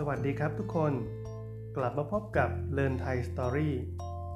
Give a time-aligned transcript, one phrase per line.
[0.00, 0.92] สวัสดีครับทุกคน
[1.76, 3.70] กลับมาพบกับ Learn Thai Story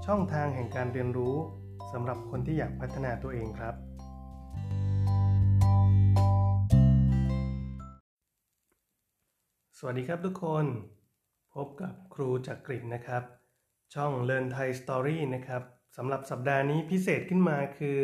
[0.07, 1.37] ช่องทางแห่งการเรียนรู้
[1.93, 3.75] สำหรับคนที่อยากพัฒนาตัวเองครับ
[9.79, 10.65] สวัสดีครับทุกคน
[11.55, 13.23] พบกับครูจักกริดนะครับ
[13.95, 15.63] ช่อง Learn Thai Story นะครับ
[15.97, 17.99] สำหรับสัปดาห์นี้พิเศษขึ้นมาคือ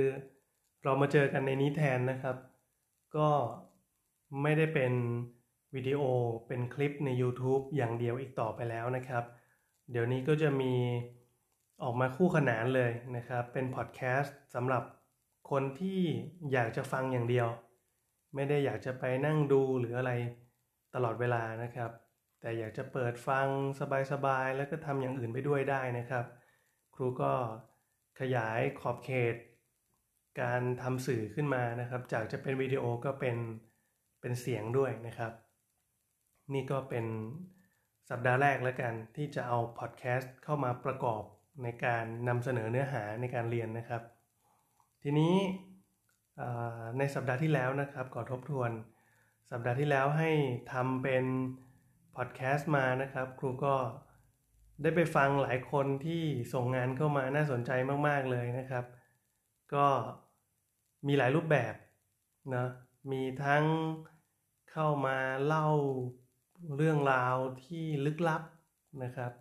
[0.83, 2.37] เรามาเจอกันในนี้แทนนะครับ
[3.17, 3.29] ก็
[4.43, 4.95] ไม่ได้เป็น
[5.75, 6.01] วิดีโอ
[6.47, 9.25] เป็นคลิปใน YouTube อย่างเดียวอีกต่อไปแล้วนะครับ
[9.91, 10.75] เดี๋ยวนี้ก็จะมี
[11.83, 14.83] ออกมาคู่ขนานเลยนะครับ เป็นพอดแคสต์สำหรับ
[15.51, 16.01] คนที่
[16.53, 17.49] อยากจะฟังอย่างเดียว
[18.35, 20.13] ไม่ได้อยากจะไปนั่งดูหรืออะไร
[20.95, 21.91] ตลอดเวลานะครับ
[22.41, 23.47] แต่อยากจะเปิดฟัง
[24.13, 26.25] สบายๆ แล้วก็ทำอย่างอื่นไปด้วยได้นะครับ
[26.95, 27.33] ครูก็
[28.21, 29.35] ขยายขอบเขต
[30.41, 33.37] การทำสื่อขึ้นมานะครับ จากจะเป็นวิดีโอก็เป็น
[34.21, 35.33] เป็นเสียงด้วยนะครับ
[36.55, 37.07] นี่ก็เป็น
[38.11, 41.23] สัปดาห์แรกแล้วกันที่จะเอาพอดแคสต์เข้ามาประกอบ
[41.63, 44.03] ในการนำเสนอเนื้อหาในการเรียนนะครับ
[45.03, 45.35] ทีนี้
[46.99, 48.71] ในสัปดาห์ที่แล้วนะครับขอทบทวน
[49.51, 50.31] สัปดาห์ที่แล้วให้
[50.73, 51.25] ทำเป็น
[52.17, 53.75] พอดแคสต์มานะครับ ครูก็
[54.83, 57.71] ได้ไปฟังหลายคนที่ส่งงานเข้ามาน่าสนใจ
[58.09, 58.85] มาก ๆ เลยนะครับ
[59.75, 59.87] ก็
[61.07, 61.75] มีหลายรูปแบบ
[62.55, 62.67] นะ
[63.13, 63.65] มีทั้ง
[64.73, 65.69] เข้ามาเล่า
[66.77, 68.43] เรื่องราวที่ลึกลับ
[69.03, 69.33] นะครับ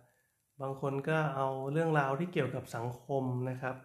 [0.60, 3.76] บางคนก็เอาเรื่องราวที่เกี่ยวกับสังคมนะครับ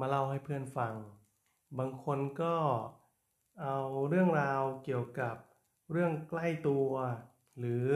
[0.00, 0.94] มาเล่าให้เพื่อนฟัง
[1.78, 2.54] บางคนก็
[3.62, 3.76] เอา
[4.08, 5.36] เรื่องราวเกี่ยวกับ
[5.92, 6.88] เรื่องใกล้ตัว
[7.58, 7.86] หรือ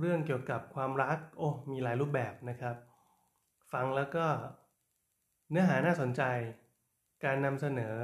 [0.00, 2.76] เรื่องเกี่ยวกับความรักโอ้มีหลายรูปแบบนะครับ
[3.72, 4.26] ฟังแล้วก็
[5.50, 6.22] เนื้อหาน่าสนใจ
[7.24, 7.96] การนำเสนอ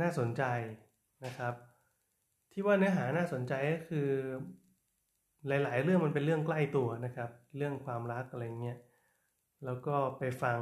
[0.00, 0.44] น่าสนใจ
[1.24, 1.54] นะครับ
[2.52, 4.10] ที่ว่าเนื้อหาน่าสนใจก็คือ
[5.48, 8.78] หลาย ๆ เรื่องมันเป็นเรื่องใกล้ตัวนะครับ เรื่องความรักอะไรเงี้ย
[9.64, 10.58] แล้วก็ไปฟัง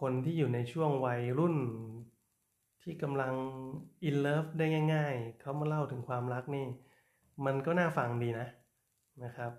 [0.00, 1.56] คนที่อยู่ในช่วงวัยรุ่น
[2.82, 3.34] ที่กำลัง
[4.04, 6.66] อินเลิฟได้ง่าย ๆ เขามาเล่าถึงความรักนี่
[7.46, 8.48] มันก็น่าฟังดีนะ
[9.24, 9.52] นะครับ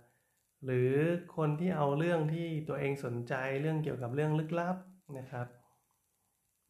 [0.65, 0.91] หรือ
[1.37, 4.77] คนที่เอาเรื่องที่ตัวเองสนใจเรื่องเกี่ยวกับเรื่องลึกลับ
[5.17, 5.47] นะครับ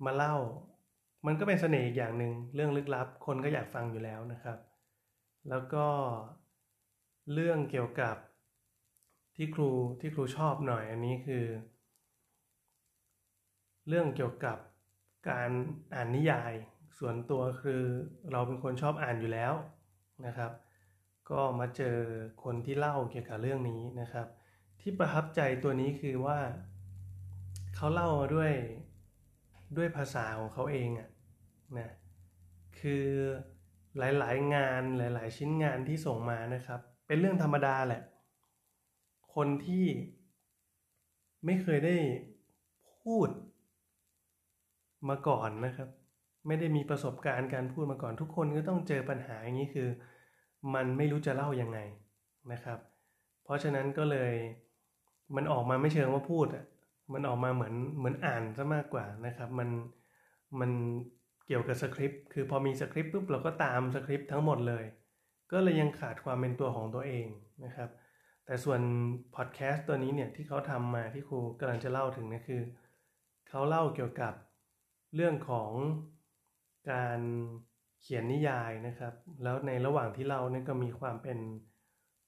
[0.06, 0.36] มาเล่า
[1.26, 4.58] มันก็เป็นเสน่ห์อีกอย่างหนึ่งเรื่องลึกลับ คนก็อยากฟังอยู่แล้วนะครับ
[5.50, 5.86] แล้วก็
[7.34, 8.16] เรื่องเกี่ยวกับ
[9.36, 9.70] ที่ครู
[10.00, 11.46] ที่ครูชอบหน่อยอันนี้คือ
[13.88, 14.58] เรื่องเกี่ยวกับ
[15.30, 15.50] การ
[15.94, 16.54] อ่านนิยาย
[17.00, 17.82] ส่วนตัวคือ
[18.32, 19.54] เราเป็นคนชอบอ่านอยู่แล้ว
[20.26, 20.52] นะครับ
[21.30, 21.98] ก็มาเจอ
[22.44, 24.28] คนที่เล่าเกี่ยวกับเรื่องนี้นะครับ
[24.82, 26.40] ที่ประทับใจตัวนี้คือว่า
[27.76, 28.54] เขาเล่าด้วย
[29.78, 31.10] ด้วยภาษาของเขาเองอะ
[31.78, 31.90] นะ
[32.80, 33.06] คือ
[33.98, 38.02] หลายๆงานหลาย ๆ ชิ้นงานที่ส่งมานะครับ เป็นเรื่องธรรมดาแหละ
[39.36, 39.86] คนที่
[41.46, 41.98] ไม่เคยได้
[43.02, 43.30] พูด
[45.10, 45.90] มาก่อนนะครับ
[46.48, 49.88] ไม่ได้มีประสบการณ์การพูดมาก่อน ทุกคนก็ต้องเจอปัญหาอย่างนี้คือ
[50.74, 51.80] มันไม่รู้จะเล่ายังไง
[52.52, 52.80] นะครับ
[53.44, 54.34] เพราะฉะนั้นก็เลย
[55.36, 56.66] มันออกมาไม่เชิงว่าพูดอะ
[57.14, 59.70] มันออกมาเหมือนเหมือนอ่านซะมากกว่านะครับ มัน
[60.60, 60.72] มัน
[61.48, 64.84] เกี่ยวกับสคริปต์คือพอมีสคริปต์ปุ๊บเราก็ตามสคริปต์ทั้งหมดเลย
[65.52, 67.28] ก็เลยยังขาดความเป็นตัวของตัวเอง
[67.66, 67.90] นะครับ
[68.46, 68.82] แต่ส่วน
[69.36, 72.62] พอดแคสต์ตัวนี้เนี่ยที่เขาทำมาที่ครูกำลังจะเล่าถึงเนี่ยคือ
[73.50, 74.34] เขาเล่าเกี่ยวกับ
[75.16, 75.72] เรื่องของ
[76.92, 77.20] การ
[78.02, 79.14] เขียนนิยายนะครับ
[79.44, 81.38] แล้วในระหว่างที่เล่าเนี่ยก็มีความเป็น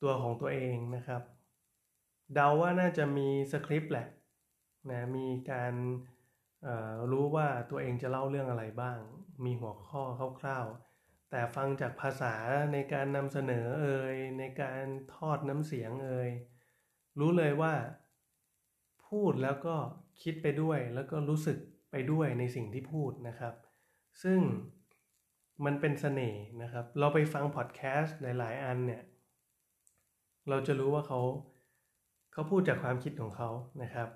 [0.02, 1.22] ตัวของตัวเองนะครับ
[2.34, 4.08] เดาว่าน่าจะมีสคริปต์แหละ
[4.90, 5.74] นะมีการ
[7.12, 9.00] รู้ว่าตัวเองจะเล่าเรื่องอะไรบ้าง
[9.46, 10.04] มีหัวข้อ
[10.40, 10.87] คร่าวๆ
[11.30, 12.36] แต่ฟังจากภาษา
[12.74, 14.84] ในการนำเสนอเอ่ยในการ
[15.16, 16.30] ทอดน้ำเสียงเอ่ย
[17.20, 17.74] รู้เลยว่า
[19.08, 19.76] พูดแล้วก็
[20.22, 21.58] คิดไปด้วย แล้วก็รู้สึก
[21.92, 23.54] ไปด้วยในสิ่งที่พูดนะครับ
[24.24, 24.40] ซึ่ง
[25.66, 29.04] มันเป็นสเสน่ห์นะครับ เราไปฟังพอดแคสต์หลาย ๆ อันเนี่ย
[30.50, 31.20] เราจะรู้ว่าเขา
[32.34, 33.50] เขาพูดจากความคิดของเขา
[33.84, 34.10] นะครับ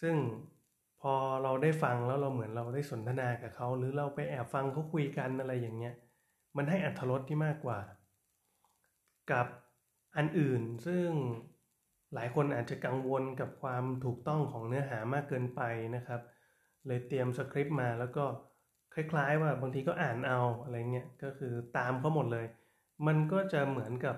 [0.00, 0.16] ซึ่ง
[1.02, 5.94] พอเราได้ฟังแล้วเราเหมือนเราได้สนทนากับเขาหรือเราไปแอบฟังเขาคุยกันอะไรอย่างเงี้ย
[6.56, 7.78] มันให้อัธรสที่มากกว่า
[9.32, 9.46] กับ
[10.16, 11.08] อันอื่นซึ่ง
[12.14, 15.62] หลายคนอาจจะกังวลกับความถูกต้องของเนื้อหามากเกินไป
[15.96, 16.20] นะครับ
[16.86, 18.24] เลยเตรียมสคริปต์มาแล้วก็
[18.94, 22.46] คล้ายๆ ว่าบางทีก็อ่านเอาอะไรเงี้ยก็คือตามเขาหมดเลย
[23.06, 24.16] มันก็จะเหมือนกับ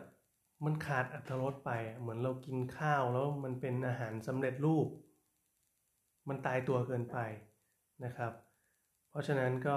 [0.64, 4.86] มันขาดอัตรสไป เหมือนเรากินข้าวแล้วมันเป็นอาหารสำเร็จรูป
[6.28, 7.18] มันตายตัวเกินไป
[8.04, 8.32] นะครับ
[9.10, 9.76] เพราะฉะนั้นก็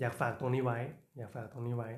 [0.00, 0.78] อยากฝากตรงนี้ไว้
[1.16, 1.90] อยากฝากตรงนี้ไว้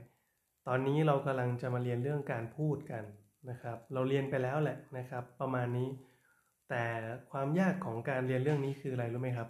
[0.66, 3.04] ตอนนี้เรากำลังจะมาเรียนเรื่องการพูดกัน
[3.50, 5.88] นะครับ เราเรียนไปแล้วแหละนะครับ ประมาณนี้
[6.70, 6.84] แต่
[7.30, 9.48] ความยากของการเรียนเรื่องนี้คืออะไรรู้ไหมครับ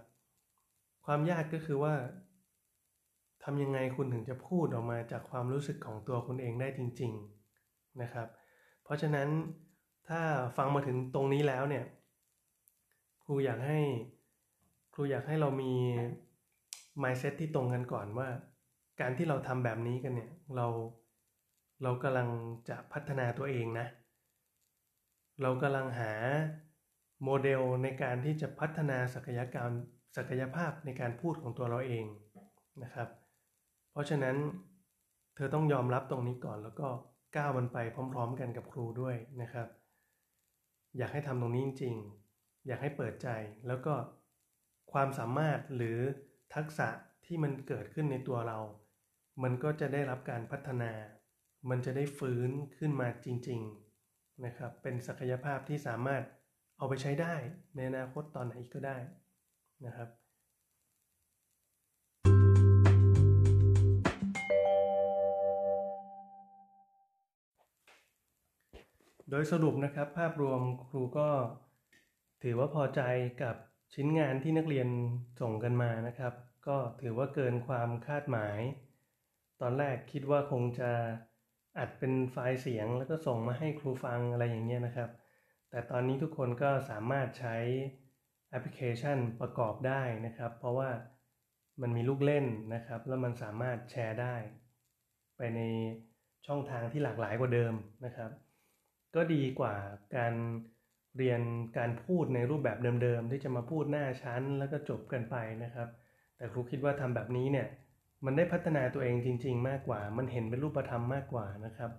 [1.06, 1.94] ความยากก็คือว่า
[3.44, 7.12] ทำยังไงคุณถึงจะพูดออกมาจากความรู้สึกของตัวคุณเองได้จริง
[7.56, 8.29] ๆนะครับ
[8.85, 9.29] เพราะฉะนั้น
[10.09, 10.20] ถ้า
[10.56, 11.85] ฟังมาถึงตรงนี้แล้วเนี่ย
[13.25, 13.81] ครูอยากให้
[14.95, 15.73] ครูอยากให้เรามี
[17.03, 18.29] mindset ที่ตรงกันก่อนว่า
[19.01, 20.67] การที่เราทำแบบนี้กันเนี่ย เรา
[21.83, 22.29] เรากำลัง
[22.69, 23.87] จะพัฒนาตัวเองนะ
[25.43, 26.13] เรากำลังหา
[27.25, 29.71] โมเดลในการที่จะพัฒนาศักยการ
[30.17, 32.05] ศักยภาพในการพูดของตัวเราเอง
[32.83, 33.09] นะครับ
[33.93, 34.37] เพราะฉะนั้น
[35.35, 36.89] เธอต้องยอมรับตรงนี้ก่อนแล้วก็
[37.37, 39.69] ก้าวมันไปพร้อม ๆ กันกับครูด้วยนะครับ
[40.99, 41.97] อยากให้ทำตรงนี้จริง
[42.67, 43.29] อยากให้เปิดใจ
[43.67, 43.94] แล้วก็
[44.93, 45.99] ความสามารถหรือ
[46.55, 46.88] ทักษะ
[47.26, 48.59] ที่มันเกิดขึ้นในตัวเรา
[49.43, 50.93] มันก็จะได้รับการพัฒนา
[51.70, 53.61] มันจะได้ฟื้นขึ้นมาจริง
[54.03, 56.23] ๆนะครับ เป็นศักยภาพที่สามารถ
[56.79, 57.35] เอาไปใช้ได้
[57.75, 58.99] ในอนาคตตอนไหนก็ได้
[59.87, 60.09] นะครับ
[69.31, 71.29] โดยสรุปนะครับภาพรวมครูก็
[72.43, 73.03] ถือว่าพอใจ
[73.43, 73.56] กับ
[73.94, 74.89] ชิ้นงานที่นักเรียน
[75.41, 76.35] ส่งกันมานะครับ
[76.67, 78.59] ก็ถือว่าเกินความคาดหมาย
[79.61, 80.91] ตอนแรกคิดว่าคงจะ
[81.79, 85.11] อัดเป็นไฟล์เสียงแล้วก็ส่งมาให้ครูฟังอะไรอย่างเงี้ยนะครับ
[85.71, 87.56] แต่ตอนนี้ทุกคนก็สามารถใช้
[88.50, 90.91] แอปพลิเคชันประกอบได้นะครับ เพราะว่า
[91.83, 94.37] มันมีลูกเล่นนะครับ แล้วมันสามารถแชร์ได้
[95.37, 95.61] ไปใน
[96.47, 97.75] ช่องทางที่หลากหลายกว่าเดิม
[98.05, 98.31] นะครับ
[99.15, 99.75] ก็ดีกว่า
[100.17, 100.35] การ
[101.17, 101.41] เรียน
[101.79, 105.88] การพูดในรูปแบบเดิมๆ ที่จะมาพูดหน้าชั้นแล้วก็จบกันไปนะครับ
[106.37, 107.67] แต่ครูคิดว่าทำแบบนี้เนี่ย
[108.25, 111.91] มันได้พัฒนาตัวเองจริง ๆ มากกว่า มันเห็นเป็นรูปธรรมมากกว่านะครับ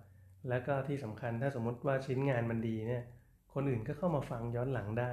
[0.48, 3.02] แล้วก็ที่สำคัญถ้าสมมติว่าชิ้นงานมันดีเนี่ย
[3.54, 5.12] คนอื่นก็เข้ามาฟังย้อนหลังได้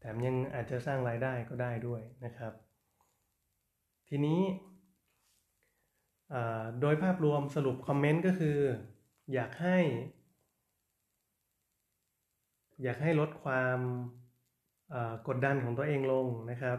[0.00, 2.52] แถมยังอาจจะสร้างรายได้ก็ได้ด้วยนะครับ
[4.08, 4.40] ทีนี้
[6.80, 8.58] โดยภาพรวมสรุปคอมเมนต์ก็คือ
[9.34, 9.78] อยากให้
[12.82, 13.78] อยากให้ลดความ
[15.28, 16.78] กดดันของตัวเองลงนะครับ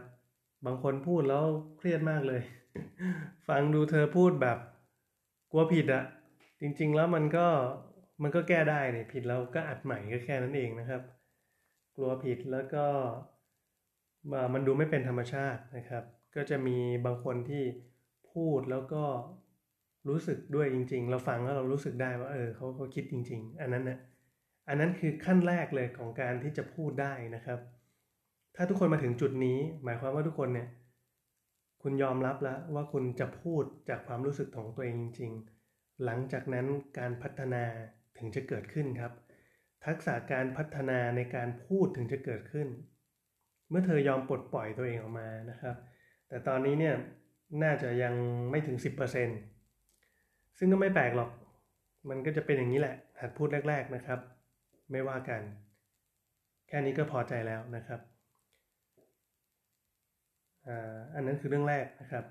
[0.65, 1.43] บางคนพูดแล้ว
[1.77, 2.41] เครียดมากเลย
[3.47, 4.57] ฟังดูเธอพูดแบบ
[5.51, 6.03] กลัวผิดอะ
[6.61, 7.47] จริงๆแล้วมันก็
[8.23, 11.01] มันก็แก้ได้เนี่ยผิดแล้วก็อัดใหม่ก็แค่นั้นเองนะครับ
[11.95, 12.85] กลัวผิดแล้วก็
[14.53, 16.03] มันดูไม่เป็นธรรมชาตินะครับ
[16.35, 17.63] ก็จะมีบางคนที่
[18.31, 19.03] พูดแล้วก็
[20.09, 23.99] รู้สึกด้วยจริง ๆ เราฟังแล้วเรารู้สึกได้ว่าเออเขาเขาคิดจริง ๆ อันนั้นนะ
[24.67, 27.59] อันนั้นคือขั้นแรกเลยของการที่จะพูดได้นะครับ
[28.55, 30.67] ถ้าทุกคนมาถึงจุดนี้ หมายความว่าทุกคนเนี่ย
[31.81, 35.31] คุณยอมรับแล้วว่าคุณจะพูดจากความรู้สึกของตัวเองจริง
[35.67, 36.65] ๆ หลังจากนั้น
[36.99, 37.63] การพัฒนา
[38.17, 39.11] ถึงจะเกิดขึ้นครับ
[39.85, 42.67] ทักษะการพัฒนาในการพูดถึงจะเกิดขึ้น
[43.69, 45.75] เมื่อเธอยอมปลดปล่อยตัวเองออกมานะครับ
[46.29, 46.95] แต่ตอนนี้เนี่ย
[47.63, 48.13] น่าจะยัง
[48.51, 48.77] ไม่ถึง
[49.67, 51.29] 10%ซึ่งก็ไม่แปลกหรอก
[52.09, 54.19] มันก็จะเป็นอย่างนี้แหละ หัดพูดแรก ๆนะครับ
[54.93, 55.41] ไม่ว่ากัน
[56.67, 57.99] แค่นี้ก็พอใจแล้วนะครับ
[61.13, 62.25] อันนั้นคือเรื่องแรกนะครับ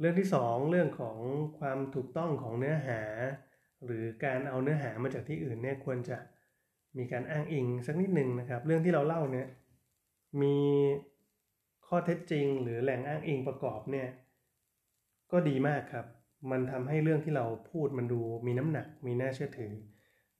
[0.00, 1.18] เรื่องที่ 2 เรื่องของ
[1.58, 3.00] ความถูกต้องของเนื้อหา
[3.84, 6.18] หรือการเอาเนื้อหามาจากที่อื่นเนี่ยควรจะ
[6.98, 9.48] มีการอ้างอิงสักนิดหนึ่งนะครับ เรื่องที่เราเล่าเนี่ย
[10.42, 10.56] มี
[11.86, 14.08] ข้อเท็จจริง หรือแหล่งอ้างอิงประกอบเนี่ย
[15.32, 16.06] ก็ดีมากครับ
[16.50, 19.72] มันทำให้เรื่องที่เราพูดมันดูมีน้ำหนักมีน่าเชื่อถือ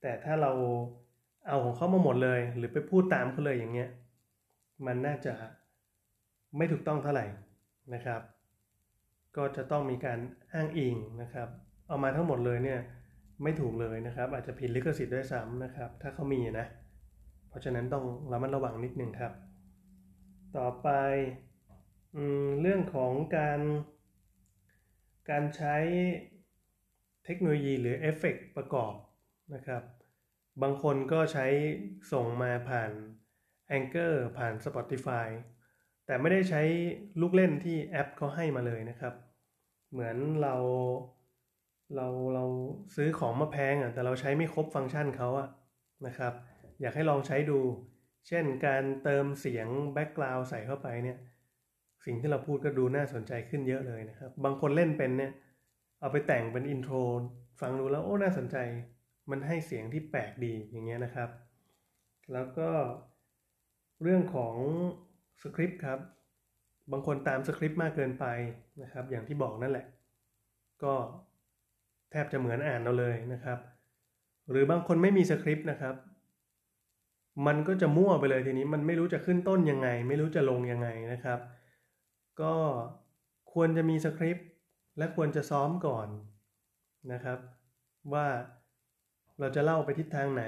[0.02, 0.52] แต่ถ้าเรา
[1.47, 3.91] เอาของเขามาหมดเลย หรือไปพูดตามเขาเลยอย่างเงี้ย
[4.87, 5.35] มันน่าจะ
[6.57, 7.27] ไม่ถูกต้องเท่าไหร่
[7.95, 8.21] นะครับ
[9.37, 10.19] ก็จะต้องมีการ
[10.53, 11.49] อ้างอิงนะครับ
[11.89, 12.81] เอามาทั้งหมดเลยเนี่ย
[13.43, 16.67] ไม่ถูกเลยนะครับ อาจจะผิดลิขสิทธิ์ด้วยซ้ำนะครับ ถ้าเขามีนะ
[17.49, 19.33] เพราะฉะนั้นต้องระมัดระวังนิดนึงครับ
[20.57, 20.89] ต่อไป
[22.17, 22.19] อ
[22.61, 23.61] เรื่องของการ
[25.31, 25.77] การใช้
[27.25, 28.95] เทคโนโลยีหรือเอฟเฟกประกอบ
[29.55, 29.83] นะครับ
[30.62, 31.46] บางคนก็ใช้
[32.12, 32.90] ส่งมาผ่าน
[33.76, 35.28] Anchor ผ่าน Spotify
[36.06, 36.62] แต่ไม่ได้ใช้
[37.20, 39.14] ลูกเล่นที่แอปเขาให้มาเลยนะครับ
[39.90, 40.56] เหมือนเรา
[41.96, 42.44] เราเรา
[42.96, 45.49] ซื้อของมาแพงอะแต่เราใช้ไม่ครบฟังก์ชันเขาอะ
[46.06, 46.32] นะครับ
[46.80, 47.58] อยากให้ลองใช้ดู
[48.28, 51.18] เช่นการเติมเสียง background ใส่เข้าไปเนี่ย
[52.04, 55.32] สิ่งที่เราพูดก็ดูน่าสนใจขึ้นเยอะเลยนะครับ บางคนเล่นเป็นเนี่ย
[56.00, 56.96] เอาไปแต่งเป็นอินโทร
[57.61, 58.56] ฟังดูแล้วโอ้น่าสนใจ
[59.31, 61.31] มันให้เสียงที่แปลกดีอย่างเงี้ยนะครับ
[62.33, 62.71] แล้วก็
[64.02, 64.54] เรื่องของ
[65.43, 65.99] สคริปต์ครับ
[66.93, 68.26] บางคนตามสคริปต์มากเกินไป
[68.83, 69.87] นะครับ อย่างที่บอกนั่นแหละ
[70.83, 70.95] ก็
[72.11, 73.59] แทบจะเหมือนอ่านเราเลยนะครับ
[74.50, 75.95] หรือบางคนไม่มีสคริปต์นะครับ
[77.47, 81.40] มันก็จะมั่วไปเลยทีนี้มันไม่รู้จะขึ้นต้นยังไง ไม่รู้จะลงยังไงนะครับ
[82.40, 82.54] ก็
[83.52, 84.49] ควรจะมีสคริปต์
[84.99, 86.09] และควรจะซ้อมก่อน
[87.12, 87.38] นะครับ
[88.12, 88.26] ว่า
[89.41, 90.45] เราจะเล่าไปทิศทางไหน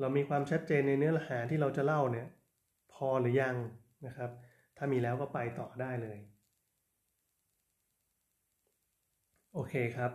[0.00, 2.26] เรามีความชัดเจนในเนื้อหาที่เราจะเล่าเนี่ย
[2.92, 3.56] พอหรือยัง
[4.06, 4.30] นะครับ
[4.76, 6.18] ถ้ามีแล้วก็ไปต่อได้เลย
[9.54, 10.12] โอเคครับ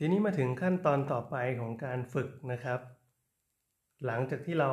[0.00, 2.80] ทีนี้มาถึงขั้นตอนต่อไปของการฝึกนะครับ
[4.06, 4.70] หลังจากที่เรา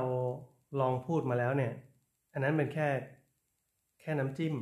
[0.79, 1.73] ลองพูดมาแล้วเนี่ย
[2.33, 2.87] อันนั้นเป็นแค่
[4.01, 4.55] แค่น้ำจิ้ม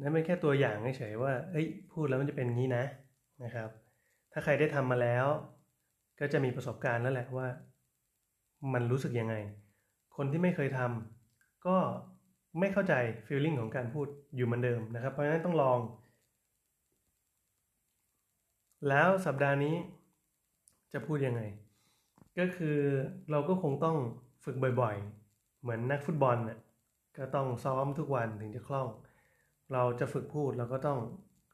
[0.00, 2.84] นั่นเป็นแค่ตัวอย่างเฉยๆว่า เอ้ย พูดแล้วมันจะเป็นงี้นะ
[3.44, 3.68] นะครับ
[4.32, 5.26] ถ้าใครได้ทำมาแล้ว
[6.20, 7.48] ก็จะมีประสบการณ์แล้วแหละว่า
[8.72, 9.34] มันรู้สึกยังไง
[10.16, 11.76] คนที่ไม่เคยทำก็
[12.60, 12.94] ไม่เข้าใจ
[13.26, 15.78] ฟีลลิ่งของการพูดอยู่เหมือนเดิมนะครับ เพราะฉะนั้นต้องลอง
[18.88, 19.74] แล้วสัปดาห์นี้
[20.92, 21.42] จะพูดยังไง
[22.38, 22.78] ก็คือ
[23.30, 23.96] เราก็คงต้อง
[24.44, 26.58] ฝึกบ่อยๆ เหมือนนักฟุตบอลน่ะ
[27.18, 28.88] ก็ต้องซ้อมทุกวันถึงจะคล่อง
[29.72, 30.98] เราจะฝึกพูดเราก็ต้อง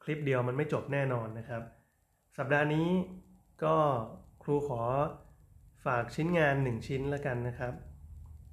[0.03, 1.63] คลิปเดียวมันไม่จบแน่นอนนะครับ
[2.37, 2.89] สัปดาห์นี้
[3.63, 3.75] ก็
[4.43, 4.81] ครูขอ
[5.85, 7.73] ฝากชิ้นงาน 1 ชิ้นแล้วกันนะครับ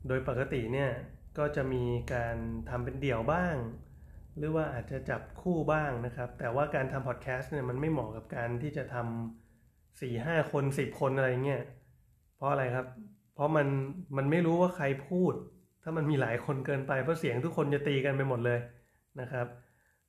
[0.09, 0.91] โดยปกติเนี่ย
[1.39, 1.85] ก็จะมี
[2.15, 2.37] การ
[2.69, 3.57] ทำเป็นเดี่ยวบ้าง
[4.37, 11.63] หรือว่าอาจจะจับคู่บ้างนะครับ แต่ว่าการทำพอดแคสต์เนี่ยมันไม่เหมาะกับการที่จะทำสี่ห้าคนสิบคนอะไรเงี้ย
[12.43, 12.87] ราะอะไรครับ
[13.35, 13.67] เพราะมัน
[14.17, 15.35] มันไม่รู้ว่าใครพูด
[15.83, 18.59] ถ้ามันมีหลายคนเกินไปเพราะเสียงทุกคนจะตีกันไปหมดเลย
[19.21, 19.47] นะครับ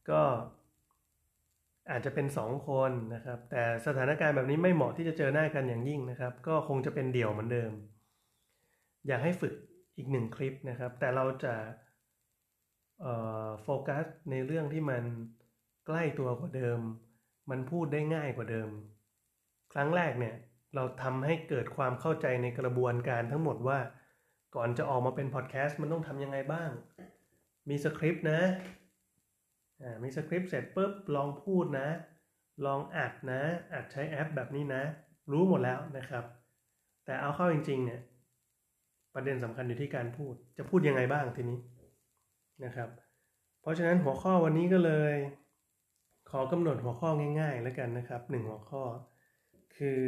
[0.10, 0.22] ก็
[1.92, 7.72] อาจจะเป็น2คนนะครับ แต่สถานการณ์แบบนี้ไม่เหมาะที่จะเจอหน้ากันอย่างยิ่งนะครับ ก็คงจะเป็นเดี่ยวเหมือนเดิม
[9.08, 9.54] อยากให้ฝึก
[9.98, 11.56] อีกหนึ่งคลิปนะครับ แต่เราจะ
[13.64, 15.04] โฟกัสในเรื่องที่มัน
[15.88, 16.80] ใกล้ตัวกว่าเดิม
[17.50, 18.70] มันพูดได้ง่ายกว่าเดิม
[19.74, 20.36] ครั้งแรกเนี่ย
[20.76, 23.80] เราทำให้เกิดความเข้าใจในกระบวนการทั้งหมดว่า
[24.56, 26.70] ก่อนจะออกมาเป็นพอดแคสต์มันต้องทำยังไงบ้าง
[27.70, 28.42] มีสคริปต์นะ
[30.04, 31.88] มีสคริปต์เสร็จปุ๊บลองพูดนะ
[32.66, 33.42] ลองอัดนะ
[33.74, 34.84] อัดใช้แอปแบบนี้นะ
[35.32, 36.26] รู้หมดแล้วนะครับ
[37.06, 38.02] แต่เอาเข้าจริงๆเนี่ย
[39.14, 41.60] ประเด็นสำคัญอยู่ที่การพูดจะพูดยังไงบ้างทีนี้
[42.66, 42.90] นะครับ
[43.62, 45.16] เพราะฉะนั้นหัวข้อวันนี้ก็เลย
[46.30, 48.84] ขอกำหนดหัวข้อง่าย ๆ แล้วกันนะครับหนึ่งหัวข้อ
[49.78, 50.02] คือ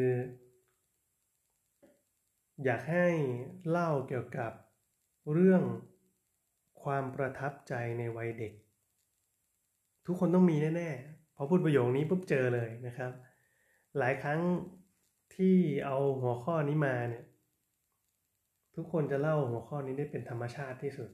[2.64, 3.08] อยากให้
[3.70, 4.52] เล่าเกี่ยวกับ
[5.32, 5.64] เรื่อง
[6.84, 8.54] ความประทับใจในวัยเด็ก
[10.06, 13.12] ทุกคนต้องมีแน่ๆพอพูดประโยคนี้ปุ๊บเจอเลยนะครับ
[13.98, 14.40] หลายครั้ง
[15.36, 17.24] ที่เอาหัวข้อนี้มาเนี่ย
[18.76, 21.10] ทุกคนจะเล่าหัวข้อนี้ได้เป็นธรรมชาติที่สุด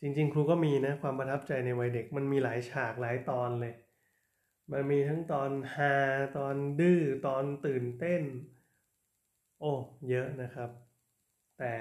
[0.00, 3.74] จริง ๆ ครูก็มีนะความประทับใจในวัยเด็ก มันมีหลายฉากหลายตอนเลย
[4.72, 5.94] มันมีทั้งตอนฮา
[6.38, 8.22] ตอนดื้อตอนตื่นเต้น
[9.60, 9.72] โอ้
[10.08, 10.70] เยอะนะครับ
[11.58, 11.74] แต่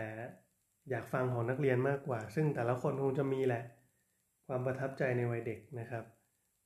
[0.89, 3.63] อยากฟังของนักเรียนมากกว่า ซึ่งแต่ละคนคงจะมีแหละ
[4.47, 6.03] ความประทับใจในวัยเด็กนะครับ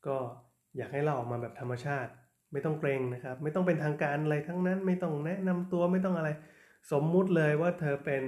[0.07, 0.17] ก็
[0.77, 2.11] อยากให้เราออกมาแบบธรรมชาติ
[2.51, 6.29] ไม่ต้องเกรงนะครับ ไม่ต้องเป็นทางการอะไรทั้งนั้น ไม่ต้องแนะนำตัวไม่ต้องอะไร
[6.91, 8.23] สมมุติเลยว่าเธอเป็น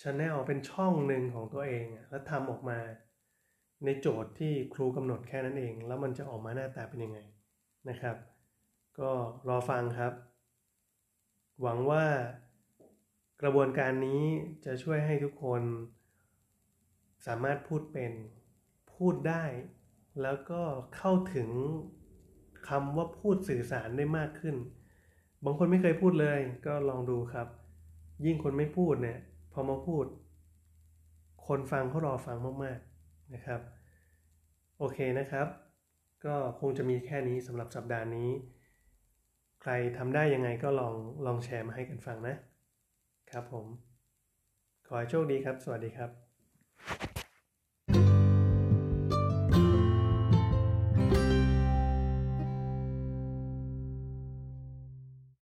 [0.00, 2.78] ชาแนลเป็นช่องหนึ่งของตัวเอง แล้วทำออกมา
[3.84, 7.18] ในโจทย์ที่ครูกำหนดแค่นั้นเอง แล้วมันจะออกมาหน้าตาเป็นยังไง
[7.88, 8.16] นะครับ
[8.98, 9.10] ก็
[9.48, 10.12] รอฟังครับ
[11.62, 12.06] หวังว่า
[13.42, 14.22] กระบวนการนี้
[14.64, 15.62] จะช่วยให้ทุกคน
[17.26, 18.12] สามารถพูดเป็น
[18.94, 19.44] พูดได้
[20.22, 20.62] แล้วก็
[20.96, 21.50] เข้าถึง
[22.68, 24.56] คำว่าพูดสื่อสารได้มากขึ้น
[25.44, 27.48] บางคนไม่เคยพูดเลยก็ลองดูครับ
[28.24, 29.18] ยิ่งคนไม่พูดเนี่ย
[29.52, 30.04] พอมาพูด
[31.46, 33.60] คนฟังเขารอฟังมากๆนะครับ
[34.78, 35.46] โอเคนะครับ
[36.24, 38.30] ก็คงจะมีแค่นี้สำหรับสัปดาห์นี้
[39.62, 40.94] ใครทำได้ยังไงก็ลอง
[41.26, 42.34] ลองแชร์มาให้กันฟังนะ
[43.30, 43.66] ครับผม
[44.86, 46.27] ขอให้โชคดีครับ สวัสดีครับ